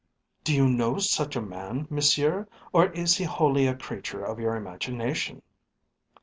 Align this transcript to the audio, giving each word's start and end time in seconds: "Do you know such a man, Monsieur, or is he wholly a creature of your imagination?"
"Do 0.43 0.55
you 0.55 0.67
know 0.67 0.97
such 0.97 1.35
a 1.35 1.41
man, 1.43 1.85
Monsieur, 1.91 2.47
or 2.73 2.87
is 2.93 3.17
he 3.17 3.23
wholly 3.23 3.67
a 3.67 3.75
creature 3.75 4.25
of 4.25 4.39
your 4.39 4.55
imagination?" 4.55 5.43